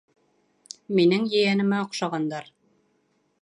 [0.99, 2.49] Минең ейәнемә оҡшағандар.